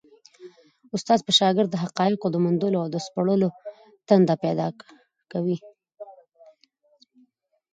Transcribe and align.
استاد 0.95 1.19
په 1.23 1.31
شاګرد 1.39 1.69
کي 1.69 1.73
د 1.73 1.75
حقایقو 1.83 2.27
د 2.31 2.35
موندلو 2.43 2.77
او 2.83 2.89
سپړلو 3.07 3.49
تنده 4.07 4.35
پیدا 4.43 4.67
کوي. 5.31 5.57